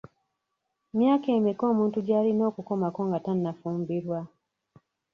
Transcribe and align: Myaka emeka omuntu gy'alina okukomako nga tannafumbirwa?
Myaka 0.97 1.27
emeka 1.37 1.63
omuntu 1.71 1.97
gy'alina 2.07 2.43
okukomako 2.49 2.99
nga 3.07 3.19
tannafumbirwa? 3.25 4.19